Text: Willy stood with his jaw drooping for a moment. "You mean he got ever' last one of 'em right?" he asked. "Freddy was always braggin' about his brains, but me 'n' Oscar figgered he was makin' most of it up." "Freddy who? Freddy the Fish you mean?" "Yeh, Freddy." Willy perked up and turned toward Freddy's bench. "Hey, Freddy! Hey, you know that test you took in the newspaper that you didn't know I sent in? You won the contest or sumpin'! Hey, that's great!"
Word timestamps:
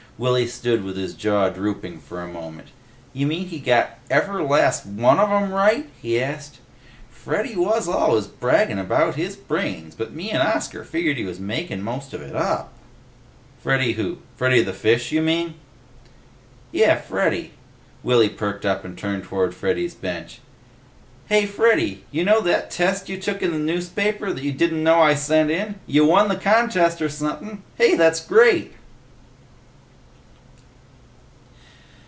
Willy 0.17 0.45
stood 0.45 0.83
with 0.83 0.97
his 0.97 1.15
jaw 1.15 1.49
drooping 1.49 1.99
for 2.01 2.21
a 2.21 2.27
moment. 2.27 2.67
"You 3.11 3.25
mean 3.25 3.47
he 3.47 3.57
got 3.57 3.97
ever' 4.07 4.43
last 4.43 4.85
one 4.85 5.17
of 5.17 5.31
'em 5.31 5.51
right?" 5.51 5.89
he 5.99 6.21
asked. 6.21 6.57
"Freddy 7.09 7.55
was 7.55 7.87
always 7.87 8.27
braggin' 8.27 8.77
about 8.77 9.15
his 9.15 9.35
brains, 9.35 9.95
but 9.95 10.13
me 10.13 10.29
'n' 10.29 10.39
Oscar 10.39 10.83
figgered 10.83 11.17
he 11.17 11.23
was 11.25 11.39
makin' 11.39 11.81
most 11.81 12.13
of 12.13 12.21
it 12.21 12.35
up." 12.35 12.71
"Freddy 13.63 13.93
who? 13.93 14.19
Freddy 14.35 14.61
the 14.61 14.73
Fish 14.73 15.11
you 15.11 15.23
mean?" 15.23 15.55
"Yeh, 16.71 16.93
Freddy." 16.97 17.53
Willy 18.03 18.29
perked 18.29 18.63
up 18.63 18.85
and 18.85 18.95
turned 18.95 19.23
toward 19.23 19.55
Freddy's 19.55 19.95
bench. 19.95 20.39
"Hey, 21.29 21.47
Freddy! 21.47 21.91
Hey, 21.95 21.99
you 22.11 22.23
know 22.25 22.41
that 22.41 22.69
test 22.69 23.09
you 23.09 23.17
took 23.17 23.41
in 23.41 23.53
the 23.53 23.57
newspaper 23.57 24.31
that 24.31 24.43
you 24.43 24.51
didn't 24.53 24.83
know 24.83 25.01
I 25.01 25.15
sent 25.15 25.49
in? 25.49 25.79
You 25.87 26.05
won 26.05 26.29
the 26.29 26.35
contest 26.35 27.01
or 27.01 27.09
sumpin'! 27.09 27.63
Hey, 27.79 27.95
that's 27.95 28.23
great!" 28.23 28.73